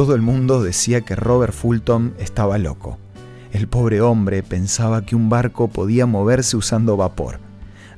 Todo 0.00 0.14
el 0.14 0.22
mundo 0.22 0.62
decía 0.62 1.02
que 1.02 1.14
Robert 1.14 1.52
Fulton 1.52 2.14
estaba 2.18 2.56
loco. 2.56 2.96
El 3.52 3.68
pobre 3.68 4.00
hombre 4.00 4.42
pensaba 4.42 5.04
que 5.04 5.14
un 5.14 5.28
barco 5.28 5.68
podía 5.68 6.06
moverse 6.06 6.56
usando 6.56 6.96
vapor. 6.96 7.38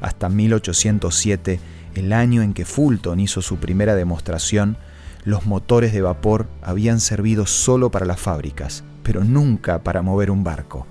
Hasta 0.00 0.28
1807, 0.28 1.60
el 1.94 2.12
año 2.12 2.42
en 2.42 2.54
que 2.54 2.64
Fulton 2.64 3.20
hizo 3.20 3.40
su 3.40 3.58
primera 3.58 3.94
demostración, 3.94 4.78
los 5.22 5.46
motores 5.46 5.92
de 5.92 6.02
vapor 6.02 6.48
habían 6.60 6.98
servido 6.98 7.46
solo 7.46 7.92
para 7.92 8.04
las 8.04 8.18
fábricas, 8.18 8.82
pero 9.04 9.22
nunca 9.22 9.84
para 9.84 10.02
mover 10.02 10.32
un 10.32 10.42
barco. 10.42 10.88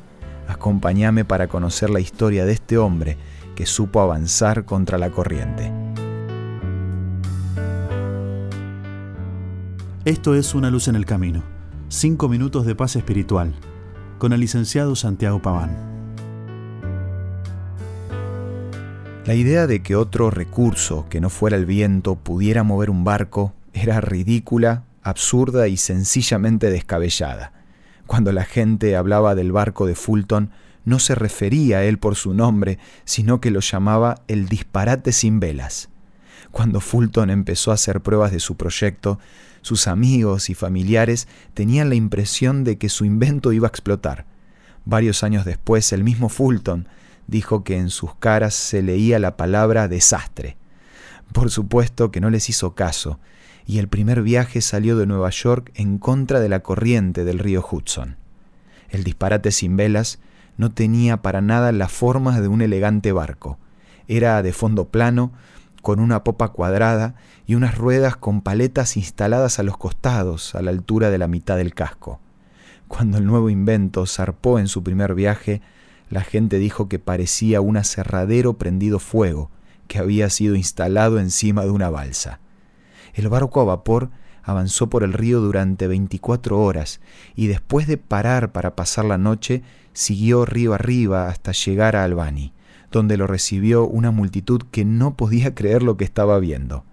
Acompáñame 0.48 1.25
para 1.25 1.50
conocer 1.50 1.89
la 1.89 2.00
historia 2.00 2.46
de 2.46 2.54
este 2.54 2.78
hombre 2.78 3.18
que 3.54 3.66
supo 3.66 4.00
avanzar 4.00 4.64
contra 4.64 4.98
la 4.98 5.09
corriente. 5.09 5.80
Esto 10.04 10.34
es 10.34 10.55
Una 10.55 10.72
luz 10.72 10.88
en 10.88 10.96
el 10.96 11.05
camino. 11.05 11.44
Cinco 11.88 12.28
minutos 12.28 12.66
de 12.66 12.73
paz 12.73 12.96
espiritual. 12.96 13.54
Con 14.18 14.34
el 14.34 14.40
licenciado 14.40 14.96
Santiago 14.96 15.44
Paván. 15.44 15.78
La 19.28 19.36
idea 19.36 19.68
de 19.68 19.84
que 19.84 19.95
otro 19.95 20.32
recurso 20.32 21.06
que 21.08 21.22
no 21.22 21.30
fuera 21.30 21.56
el 21.56 21.68
viento 21.68 22.16
pudiera 22.16 22.64
mover 22.64 22.90
un 22.90 23.04
barco 23.04 23.54
era 23.73 24.02
ridícula, 24.02 24.86
absurda 25.04 25.68
y 25.68 25.78
sencillamente 25.78 26.72
descabellada. 26.72 27.54
Cuando 28.08 28.31
la 28.31 28.45
gente 28.45 28.95
hablaba 28.95 29.36
del 29.36 29.52
barco 29.52 29.86
de 29.86 29.94
Fulton, 29.94 30.50
no 30.84 30.98
se 30.98 31.14
refería 31.14 31.78
a 31.78 31.84
él 31.84 32.00
por 32.00 32.16
su 32.16 32.34
nombre, 32.34 32.80
sino 33.06 33.40
que 33.40 33.52
lo 33.52 33.59
llamaba 33.59 34.23
el 34.28 34.48
disparate 34.48 35.12
sin 35.12 35.40
velas. 35.40 35.91
Cuando 36.50 36.80
Fulton 36.80 37.30
empezó 37.30 37.72
a 37.72 37.76
hacer 37.76 38.02
pruebas 38.02 38.31
de 38.31 38.40
su 38.40 38.55
proyecto, 38.55 39.20
sus 39.62 39.88
amigos 39.88 40.50
y 40.50 40.56
familiares 40.56 41.28
tenían 41.53 41.89
la 41.89 41.95
impresión 41.95 42.64
de 42.64 42.78
que 42.78 42.89
su 42.89 43.06
invento 43.06 43.52
iba 43.52 43.67
a 43.67 43.70
explotar. 43.70 44.25
Varios 44.86 45.23
años 45.23 45.45
después, 45.45 45.94
el 45.94 46.03
mismo 46.03 46.30
Fulton 46.30 46.88
dijo 47.28 47.64
que 47.64 47.78
en 47.78 47.89
sus 47.89 48.16
caras 48.16 48.56
se 48.56 48.81
leía 48.81 49.19
la 49.19 49.38
palabra 49.38 49.88
desastre. 49.88 50.58
Por 51.31 51.52
supuesto 51.52 52.12
que 52.12 52.19
no 52.19 52.30
les 52.30 52.50
hizo 52.50 52.73
caso, 52.73 53.19
y 53.66 53.78
el 53.78 53.88
primer 53.88 54.22
viaje 54.22 54.62
salió 54.62 54.97
de 54.97 55.06
Nueva 55.06 55.30
York 55.30 55.72
en 55.75 55.97
contra 55.97 56.39
de 56.39 56.50
la 56.50 56.62
corriente 56.62 57.23
del 57.23 57.39
río 57.39 57.66
Hudson. 57.69 58.17
El 58.89 59.03
disparate 59.03 59.52
sin 59.52 59.78
velas 59.78 60.19
no 60.58 60.72
tenía 60.72 61.22
para 61.22 61.42
nada 61.42 61.72
las 61.72 61.92
formas 61.92 62.42
de 62.42 62.47
un 62.47 62.62
elegante 62.62 63.12
barco. 63.12 63.58
Era 64.08 64.42
de 64.44 64.52
fondo 64.52 64.89
plano, 64.89 65.31
con 65.82 66.00
una 66.00 66.24
popa 66.24 66.50
cuadrada 66.50 67.16
y 67.46 67.56
unas 67.56 67.78
ruedas 67.78 68.16
con 68.16 68.42
paletas 68.42 68.98
instaladas 68.98 69.60
a 69.60 69.64
los 69.64 69.78
costados 69.78 70.56
a 70.56 70.62
la 70.62 70.72
altura 70.72 71.10
de 71.10 71.18
la 71.18 71.28
mitad 71.28 71.58
del 71.58 71.74
casco. 71.74 72.20
Cuando 72.88 73.18
el 73.18 73.26
nuevo 73.26 73.50
invento 73.50 74.06
zarpó 74.06 74.59
en 74.59 74.68
su 74.68 74.84
primer 74.84 75.16
viaje, 75.16 75.62
la 76.09 76.22
gente 76.22 76.59
dijo 76.59 76.90
que 76.90 77.00
parecía 77.00 77.62
un 77.62 77.78
aserradero 77.78 78.54
prendido 78.54 79.00
fuego 79.00 79.50
que 79.88 80.00
había 80.00 80.30
sido 80.30 80.56
instalado 80.56 81.20
encima 81.20 81.64
de 81.64 81.72
una 81.72 81.90
balsa. 81.90 82.40
El 83.14 83.28
barco 83.30 83.62
a 83.62 83.66
vapor 83.66 84.09
avanzó 84.44 84.90
por 84.90 85.04
el 85.04 85.14
río 85.14 85.40
durante 85.40 85.88
24 85.88 86.59
horas 86.59 87.02
y 87.36 87.48
después 87.48 87.88
de 87.88 87.98
parar 87.98 88.52
para 88.52 88.76
pasar 88.76 89.06
la 89.06 89.18
noche, 89.18 89.64
siguió 89.94 90.46
río 90.46 90.74
arriba 90.74 91.28
hasta 91.28 91.52
llegar 91.52 91.96
a 91.96 92.04
Albany 92.04 92.54
donde 92.92 93.17
lo 93.17 93.28
recibió 93.28 93.86
una 93.86 94.11
multitud 94.11 94.61
que 94.72 94.86
no 94.86 95.16
podía 95.16 95.56
creer 95.56 95.84
lo 95.84 95.97
que 95.97 96.03
estaba 96.03 96.39
viendo. 96.39 96.84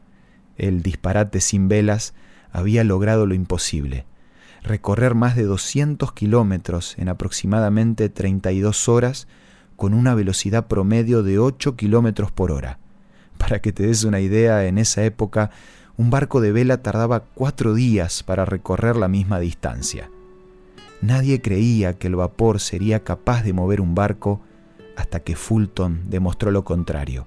El 0.56 0.82
disparate 0.82 1.40
sin 1.40 1.68
velas 1.68 2.14
había 2.52 2.84
logrado 2.84 3.26
lo 3.26 3.34
imposible, 3.34 4.06
recorrer 4.62 5.14
más 5.14 5.36
de 5.36 5.44
200 5.44 6.12
kilómetros 6.12 6.96
en 6.98 7.08
aproximadamente 7.08 8.08
32 8.08 8.88
horas 8.88 9.28
con 9.76 9.94
una 9.94 10.14
velocidad 10.14 10.66
promedio 10.66 11.22
de 11.22 11.38
8 11.38 11.76
kilómetros 11.76 12.32
por 12.32 12.50
hora. 12.50 12.78
Para 13.36 13.60
que 13.60 13.72
te 13.72 13.86
des 13.86 14.04
una 14.04 14.20
idea, 14.20 14.66
en 14.66 14.78
esa 14.78 15.04
época 15.04 15.50
un 15.96 16.10
barco 16.10 16.40
de 16.40 16.52
vela 16.52 16.82
tardaba 16.82 17.24
cuatro 17.34 17.74
días 17.74 18.22
para 18.22 18.44
recorrer 18.44 18.96
la 18.96 19.08
misma 19.08 19.40
distancia. 19.40 20.10
Nadie 21.00 21.40
creía 21.40 21.94
que 21.94 22.06
el 22.06 22.16
vapor 22.16 22.60
sería 22.60 23.04
capaz 23.04 23.42
de 23.42 23.52
mover 23.52 23.80
un 23.80 23.94
barco 23.94 24.40
hasta 24.98 25.20
que 25.20 25.36
Fulton 25.36 26.02
demostró 26.10 26.50
lo 26.50 26.64
contrario. 26.64 27.24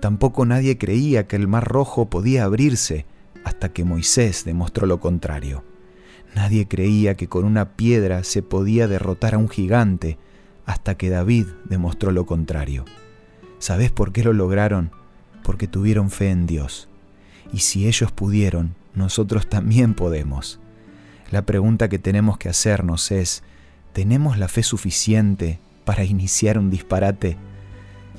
Tampoco 0.00 0.44
nadie 0.44 0.76
creía 0.76 1.28
que 1.28 1.36
el 1.36 1.46
Mar 1.46 1.64
Rojo 1.64 2.10
podía 2.10 2.42
abrirse 2.42 3.06
hasta 3.44 3.68
que 3.72 3.84
Moisés 3.84 4.44
demostró 4.44 4.88
lo 4.88 4.98
contrario. 4.98 5.62
Nadie 6.34 6.66
creía 6.66 7.14
que 7.16 7.28
con 7.28 7.44
una 7.44 7.76
piedra 7.76 8.24
se 8.24 8.42
podía 8.42 8.88
derrotar 8.88 9.34
a 9.34 9.38
un 9.38 9.48
gigante 9.48 10.18
hasta 10.66 10.96
que 10.96 11.08
David 11.08 11.46
demostró 11.64 12.10
lo 12.10 12.26
contrario. 12.26 12.84
¿Sabes 13.60 13.92
por 13.92 14.12
qué 14.12 14.24
lo 14.24 14.32
lograron? 14.32 14.90
Porque 15.44 15.68
tuvieron 15.68 16.10
fe 16.10 16.30
en 16.30 16.46
Dios. 16.46 16.88
Y 17.52 17.60
si 17.60 17.86
ellos 17.86 18.10
pudieron, 18.10 18.74
nosotros 18.94 19.48
también 19.48 19.94
podemos. 19.94 20.58
La 21.30 21.42
pregunta 21.42 21.88
que 21.88 22.00
tenemos 22.00 22.36
que 22.36 22.48
hacernos 22.48 23.12
es, 23.12 23.44
¿tenemos 23.92 24.38
la 24.38 24.48
fe 24.48 24.64
suficiente 24.64 25.60
para 25.86 26.04
iniciar 26.04 26.58
un 26.58 26.68
disparate. 26.68 27.38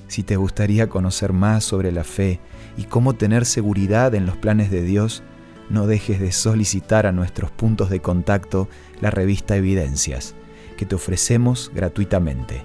Si 0.07 0.23
te 0.23 0.37
gustaría 0.37 0.87
conocer 0.87 1.33
más 1.33 1.65
sobre 1.65 1.91
la 1.91 2.03
fe 2.03 2.39
y 2.77 2.85
cómo 2.85 3.13
tener 3.13 3.45
seguridad 3.45 4.15
en 4.15 4.25
los 4.25 4.37
planes 4.37 4.71
de 4.71 4.81
Dios, 4.81 5.21
no 5.69 5.85
dejes 5.85 6.19
de 6.19 6.31
solicitar 6.31 7.05
a 7.05 7.11
nuestros 7.11 7.51
puntos 7.51 7.89
de 7.89 7.99
contacto 7.99 8.69
la 9.01 9.11
revista 9.11 9.57
Evidencias, 9.57 10.33
que 10.77 10.85
te 10.85 10.95
ofrecemos 10.95 11.71
gratuitamente. 11.75 12.63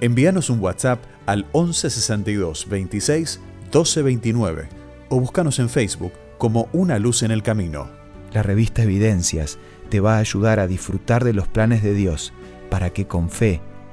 Envíanos 0.00 0.50
un 0.50 0.58
WhatsApp 0.58 1.04
al 1.26 1.44
1162 1.54 2.68
26 2.68 3.40
1229 3.66 4.68
o 5.08 5.20
búscanos 5.20 5.60
en 5.60 5.68
Facebook 5.68 6.12
como 6.36 6.68
Una 6.72 6.98
Luz 6.98 7.22
en 7.22 7.30
el 7.30 7.44
Camino. 7.44 7.90
La 8.32 8.42
revista 8.42 8.82
Evidencias 8.82 9.58
te 9.88 10.00
va 10.00 10.16
a 10.16 10.18
ayudar 10.18 10.58
a 10.58 10.66
disfrutar 10.66 11.22
de 11.22 11.32
los 11.32 11.46
planes 11.46 11.84
de 11.84 11.94
Dios 11.94 12.32
para 12.70 12.90
que 12.90 13.06
con 13.06 13.30
fe 13.30 13.60